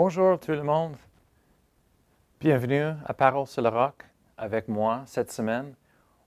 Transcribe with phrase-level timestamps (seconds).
[0.00, 0.94] Bonjour tout le monde.
[2.38, 4.04] Bienvenue à Parole sur le roc
[4.36, 5.74] avec moi cette semaine.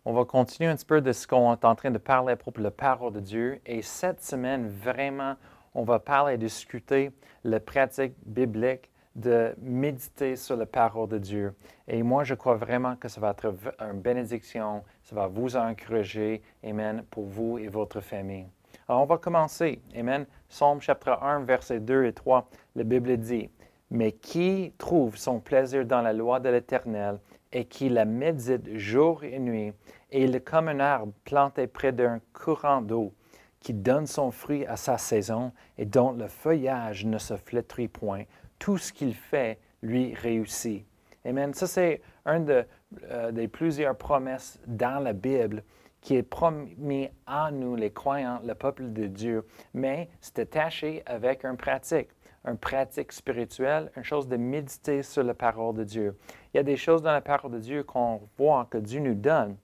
[0.03, 2.35] On va continuer un petit peu de ce qu'on est en train de parler à
[2.35, 3.61] propos de la parole de Dieu.
[3.65, 5.37] Et cette semaine, vraiment,
[5.73, 7.13] on va parler et discuter
[7.45, 11.55] la pratique biblique de méditer sur la parole de Dieu.
[11.87, 16.41] Et moi, je crois vraiment que ça va être une bénédiction, ça va vous encourager,
[16.61, 18.47] Amen, pour vous et votre famille.
[18.89, 19.81] Alors, on va commencer.
[19.95, 20.25] Amen.
[20.51, 22.49] Psaume chapitre 1, versets 2 et 3.
[22.75, 23.49] La Bible dit,
[23.89, 27.19] Mais qui trouve son plaisir dans la loi de l'Éternel
[27.53, 29.71] et qui la médite jour et nuit,
[30.11, 33.13] et il est comme un arbre planté près d'un courant d'eau,
[33.61, 38.23] qui donne son fruit à sa saison et dont le feuillage ne se flétrit point.
[38.59, 40.85] Tout ce qu'il fait lui réussit.
[41.23, 41.53] Amen.
[41.53, 42.65] Ça, c'est une
[43.09, 45.63] euh, des plusieurs promesses dans la Bible
[46.01, 51.45] qui est promis à nous, les croyants, le peuple de Dieu, mais c'est attaché avec
[51.45, 52.09] une pratique,
[52.45, 56.17] une pratique spirituelle, une chose de méditer sur la parole de Dieu.
[56.53, 59.13] Il y a des choses dans la parole de Dieu qu'on voit que Dieu nous
[59.13, 59.55] donne,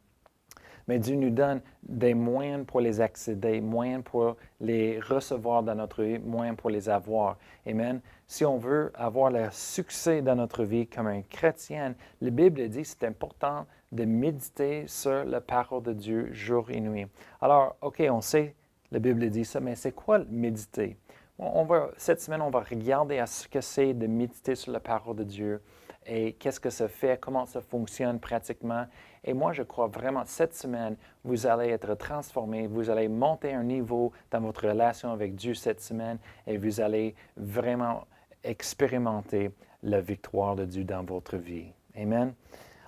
[0.88, 6.04] mais Dieu nous donne des moyens pour les accéder, moyens pour les recevoir dans notre
[6.04, 7.38] vie, moyens pour les avoir.
[7.66, 8.02] Amen.
[8.26, 12.82] Si on veut avoir le succès dans notre vie comme un chrétien, la Bible dit
[12.82, 17.08] que c'est important de méditer sur la parole de Dieu jour et nuit.
[17.42, 18.56] Alors, OK, on sait,
[18.92, 20.98] la Bible dit ça, mais c'est quoi méditer?
[21.40, 24.80] On va, cette semaine, on va regarder à ce que c'est de méditer sur la
[24.80, 25.62] parole de Dieu
[26.08, 28.86] et qu'est-ce que ça fait, comment ça fonctionne pratiquement.
[29.24, 33.64] Et moi, je crois vraiment, cette semaine, vous allez être transformé, vous allez monter un
[33.64, 38.06] niveau dans votre relation avec Dieu cette semaine et vous allez vraiment
[38.44, 39.52] expérimenter
[39.84, 41.74] la victoire de Dieu dans votre vie.
[41.96, 42.34] Amen.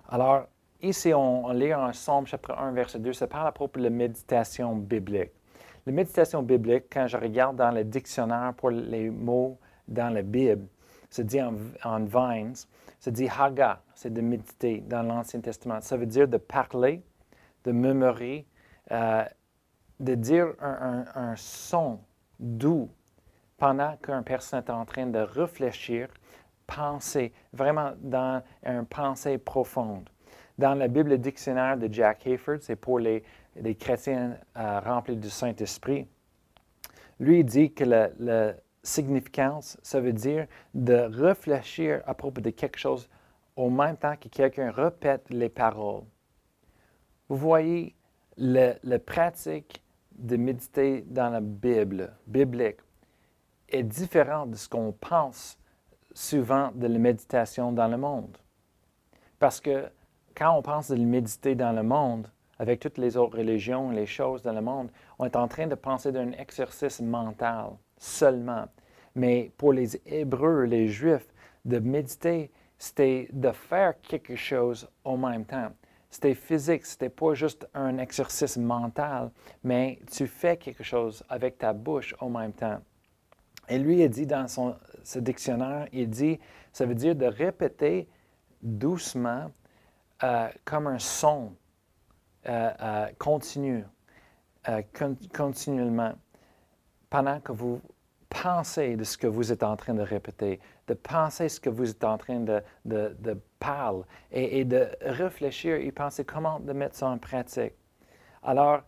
[0.08, 0.46] Alors,
[0.82, 3.90] Ici, on, lit en Somme chapitre 1, verset 2, ça parle à propos de la
[3.90, 5.32] méditation biblique.
[5.86, 9.58] La méditation biblique, quand je regarde dans le dictionnaire pour les mots
[9.90, 10.68] dans la Bible,
[11.10, 12.56] se dit en, en Vines,
[13.00, 15.82] se dit haga, c'est de méditer dans l'Ancien Testament.
[15.82, 17.02] Ça veut dire de parler,
[17.64, 18.46] de murmurer,
[18.92, 19.24] euh,
[20.00, 22.00] de dire un, son
[22.40, 22.90] doux
[23.58, 26.08] pendant qu'une personne est en train de réfléchir,
[26.66, 30.10] penser, vraiment dans une pensée profonde.
[30.58, 33.24] Dans la Bible dictionnaire de Jack Hayford, c'est pour les,
[33.78, 36.08] chrétiens euh, remplis du Saint-Esprit.
[37.20, 38.54] Lui, dit que la,
[38.90, 43.10] significance, ça veut dire de réfléchir à propos de quelque chose
[43.56, 46.04] au même temps que quelqu'un répète les paroles.
[47.28, 47.96] Vous voyez,
[48.38, 49.84] la pratique
[50.18, 52.80] de méditer dans la Bible, biblique,
[53.70, 55.58] est différente de ce qu'on pense
[56.14, 58.38] souvent de la méditation dans le monde.
[59.38, 59.90] Parce que
[60.36, 64.42] quand on pense de méditer dans le monde, avec toutes les autres religions, les choses
[64.42, 68.66] dans le monde, on est en train de penser d'un exercice mental seulement.
[69.20, 71.28] Mais pour les Hébreux, les Juifs,
[71.66, 75.74] de méditer, c'était de faire quelque chose en même temps.
[76.10, 79.30] C'était physique, c'était pas juste un exercice mental,
[79.62, 82.80] mais tu fais quelque chose avec ta bouche en même temps.
[83.68, 86.40] Et lui, il dit dans son, ce dictionnaire, il dit,
[86.72, 88.08] ça veut dire de répéter
[88.62, 89.52] doucement
[90.24, 91.52] euh, comme un son
[92.48, 93.84] euh, euh, continu,
[95.36, 96.14] continuellement,
[97.10, 97.82] pendant que vous
[98.30, 101.90] pensez de ce que vous êtes en train de répéter, de penser ce que vous
[101.90, 107.10] êtes en train de, de, parler et, de réfléchir et penser comment de mettre ça
[107.10, 107.74] en pratique.
[108.44, 108.82] Alors,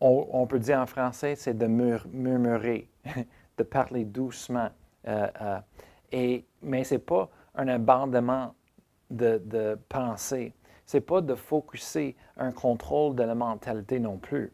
[0.00, 2.88] on, peut dire en français, c'est de murmurer,
[3.56, 4.70] de parler doucement.
[6.12, 8.54] et, mais ce n'est pas un abandonnement
[9.10, 10.54] de, de penser.
[10.86, 14.52] Ce n'est pas de focuser un contrôle de la mentalité non plus.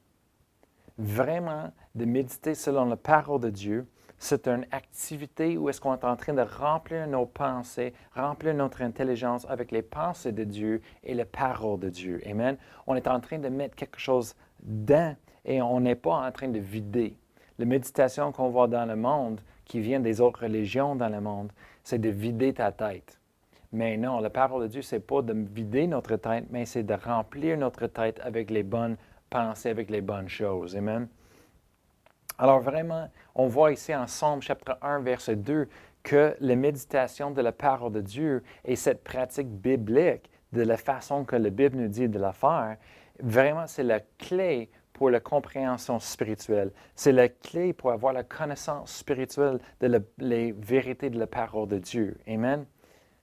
[0.97, 3.87] Vraiment, de méditer selon la parole de Dieu,
[4.25, 8.81] c'est une activité où est-ce qu'on est en train de remplir nos pensées, remplir notre
[8.81, 12.23] intelligence avec les pensées de Dieu et les paroles de Dieu.
[12.27, 12.57] Amen.
[12.87, 15.15] On est en train de mettre quelque chose dans
[15.45, 17.19] et on n'est pas en train de vider.
[17.59, 21.53] La méditation qu'on voit dans le monde, qui vient des autres religions dans le monde,
[21.83, 23.19] c'est de vider ta tête.
[23.73, 26.83] Mais non, la parole de Dieu, ce n'est pas de vider notre tête, mais c'est
[26.83, 28.97] de remplir notre tête avec les bonnes
[29.29, 30.77] pensées, avec les bonnes choses.
[30.77, 31.09] Amen.
[32.39, 35.69] Alors vraiment, on voit ici en Somme chapitre 1, verset 2,
[36.03, 41.25] que la méditation de la parole de Dieu et cette pratique biblique de la façon
[41.25, 42.77] que la Bible nous dit de la faire,
[43.21, 46.73] vraiment, c'est la clé pour la compréhension spirituelle.
[46.95, 51.79] C'est la clé pour avoir la connaissance spirituelle de les vérités de la parole de
[51.79, 52.19] Dieu.
[52.29, 52.65] Amen.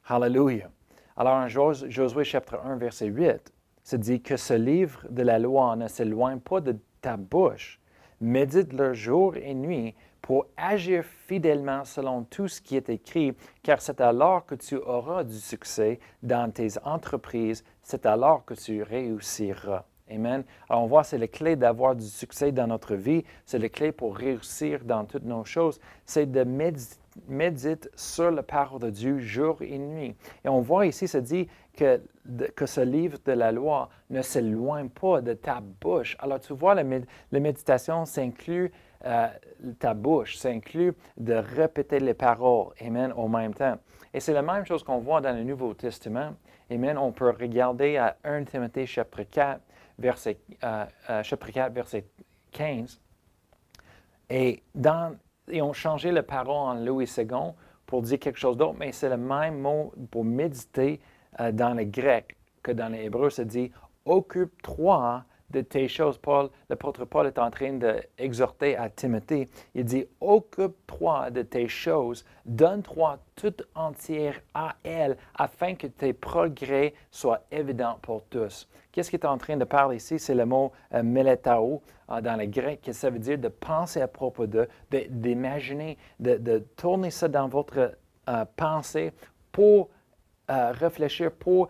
[0.07, 0.69] Hallelujah.
[1.17, 3.53] Alors en Josué chapitre 1, verset 8,
[3.83, 7.80] se dit que ce livre de la loi ne s'éloigne pas de ta bouche.
[8.21, 13.33] Médite-le jour et nuit pour agir fidèlement selon tout ce qui est écrit,
[13.63, 18.83] car c'est alors que tu auras du succès dans tes entreprises, c'est alors que tu
[18.83, 19.85] réussiras.
[20.09, 20.43] Amen.
[20.69, 23.91] Alors on voit, c'est la clé d'avoir du succès dans notre vie, c'est la clé
[23.91, 27.00] pour réussir dans toutes nos choses, c'est de méditer
[27.95, 30.15] sur la parole de Dieu jour et nuit.
[30.43, 32.01] Et on voit ici, ça dit que,
[32.55, 36.15] que ce livre de la loi ne s'éloigne pas de ta bouche.
[36.19, 38.71] Alors tu vois, la, la méditation s'inclut
[39.05, 39.27] euh,
[39.79, 43.77] ta bouche, ça inclut de répéter les paroles, Amen, au même temps.
[44.13, 46.35] Et c'est la même chose qu'on voit dans le Nouveau Testament.
[46.69, 49.61] Amen, on peut regarder à 1 Timothée chapitre 4,
[49.97, 52.05] verset, euh, euh, chapitre 4, verset
[52.51, 53.01] 15.
[54.29, 55.15] Et, dans,
[55.49, 57.25] ils ont changé la parole en Louis II
[57.85, 60.99] pour dire quelque chose d'autre, mais c'est le même mot pour méditer
[61.53, 63.29] dans le grec que dans l'hébreu.
[63.29, 63.71] Ça dit
[64.05, 66.17] occupe-toi de tes choses.
[66.17, 69.49] Paul, l'apôtre Paul est en train d'exhorter à Timothée.
[69.75, 76.93] Il dit, occupe-toi de tes choses, donne-toi tout entière à elle, afin que tes progrès
[77.11, 78.67] soient évidents pour tous.
[78.91, 80.19] Qu'est-ce qu'il est en train de parler ici?
[80.19, 84.01] C'est le mot euh, meletao euh, dans le grec, que ça veut dire de penser
[84.01, 84.67] à propos de,
[85.09, 87.95] d'imaginer, de, tourner ça dans votre
[88.29, 89.13] euh, pensée
[89.51, 89.89] pour
[90.49, 91.69] réfléchir, pour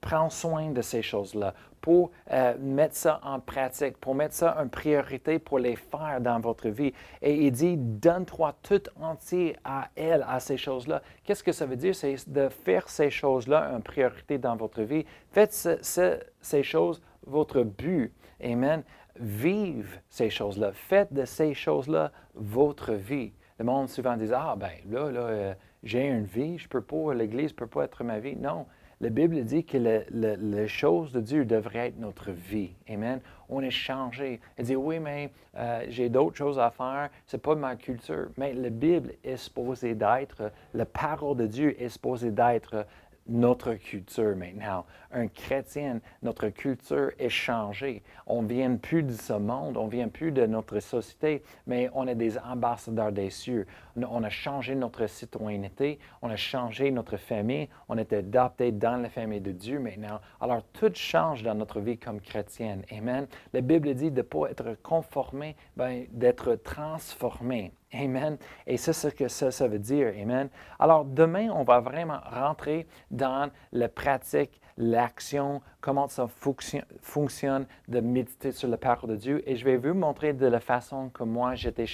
[0.00, 4.68] prendre soin de ces choses-là, pour euh, mettre ça en pratique, pour mettre ça en
[4.68, 6.92] priorité pour les faire dans votre vie.
[7.22, 11.02] Et il dit, donne-toi tout entier à elle, à ces choses-là.
[11.24, 11.94] Qu'est-ce que ça veut dire?
[11.94, 15.04] C'est de faire ces choses-là en priorité dans votre vie.
[15.32, 18.12] Faites ces choses votre but.
[18.42, 18.82] Amen.
[19.16, 20.72] Vive ces choses-là.
[20.72, 23.32] Faites de ces choses-là votre vie.
[23.58, 27.12] Le monde souvent dit, ah ben là, là, euh, j'ai une vie, je peux pas,
[27.12, 28.36] l'Église ne peut pas être ma vie.
[28.36, 28.66] Non,
[29.00, 32.72] la Bible dit que les choses de Dieu devraient être notre vie.
[32.86, 33.20] Amen.
[33.48, 34.40] On est changé.
[34.56, 37.08] Elle dit, oui, mais euh, j'ai d'autres choses à faire.
[37.26, 38.28] Ce n'est pas ma culture.
[38.36, 42.86] Mais la Bible est supposée d'être, la parole de Dieu est supposée d'être
[43.30, 44.84] notre culture maintenant.
[45.12, 48.02] Un chrétien, notre culture est changée.
[48.26, 51.88] On ne vient plus de ce monde, on ne vient plus de notre société, mais
[51.94, 53.66] on est des ambassadeurs des cieux.
[53.96, 59.08] On a changé notre citoyenneté, on a changé notre famille, on est adopté dans la
[59.08, 60.20] famille de Dieu maintenant.
[60.40, 62.82] Alors tout change dans notre vie comme chrétienne.
[62.90, 63.26] Amen.
[63.52, 67.72] La Bible dit de ne pas être conformé, ben, d'être transformé.
[67.92, 68.38] Amen.
[68.68, 70.12] Et c'est ce que ça, ça veut dire.
[70.20, 70.48] Amen.
[70.78, 78.52] Alors demain, on va vraiment rentrer dans la pratique, l'action, comment ça fonctionne de méditer
[78.52, 79.42] sur la parole de Dieu.
[79.44, 81.86] Et je vais vous montrer de la façon que moi j'étais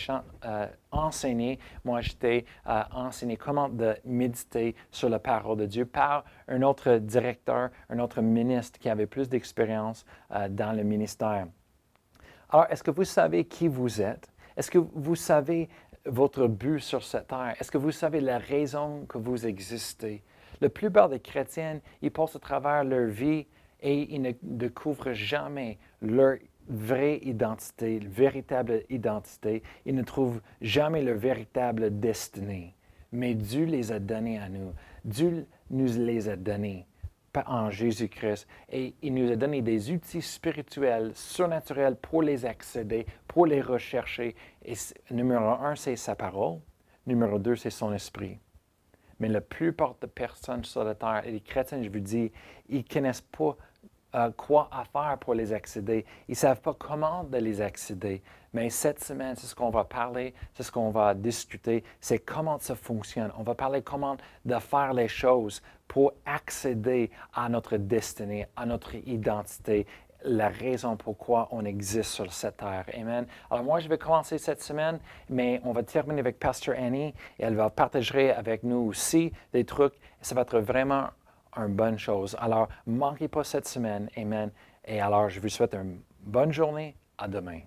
[0.44, 6.24] euh, enseigné, moi j'étais euh, enseigné comment de méditer sur la parole de Dieu par
[6.46, 11.46] un autre directeur, un autre ministre qui avait plus d'expérience euh, dans le ministère.
[12.50, 14.30] Alors, est-ce que vous savez qui vous êtes?
[14.56, 15.68] Est-ce que vous savez
[16.06, 17.54] votre but sur cette terre?
[17.60, 20.22] Est-ce que vous savez la raison que vous existez?
[20.60, 23.46] La plupart des chrétiens, ils passent à travers leur vie
[23.80, 26.38] et ils ne découvrent jamais leur
[26.68, 29.62] vraie identité, véritable identité.
[29.84, 32.74] Ils ne trouvent jamais leur véritable destinée.
[33.12, 34.72] Mais Dieu les a donnés à nous.
[35.04, 36.86] Dieu nous les a donnés
[37.46, 38.46] en Jésus-Christ.
[38.70, 44.34] Et il nous a donné des outils spirituels, surnaturels pour les accéder, pour les rechercher.
[44.64, 44.74] Et
[45.10, 46.58] numéro un, c'est sa parole.
[47.06, 48.38] Numéro deux, c'est son esprit.
[49.18, 52.30] Mais la plupart des personnes sur la terre, et les chrétiens, je vous dis,
[52.68, 53.56] ils ne connaissent pas
[54.16, 56.04] euh, quoi faire pour les accéder.
[56.28, 58.22] Ils ne savent pas comment de les accéder.
[58.52, 62.58] Mais cette semaine, c'est ce qu'on va parler, c'est ce qu'on va discuter, c'est comment
[62.58, 63.30] ça fonctionne.
[63.36, 68.94] On va parler comment de faire les choses pour accéder à notre destinée, à notre
[68.94, 69.86] identité,
[70.24, 72.86] la raison pourquoi on existe sur cette terre.
[72.94, 73.26] Amen.
[73.50, 77.44] Alors moi, je vais commencer cette semaine, mais on va terminer avec Pastor Annie et
[77.44, 79.94] elle va partager avec nous aussi des trucs.
[80.20, 81.08] Ça va être vraiment
[81.56, 82.36] une bonne chose.
[82.40, 84.08] Alors, manquez pas cette semaine.
[84.16, 84.50] Amen.
[84.84, 86.96] Et alors, je vous souhaite une bonne journée.
[87.18, 87.60] À demain.